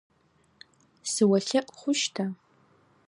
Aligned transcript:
Сыолъэӏу 1.11 1.75
хъущта? 1.79 2.25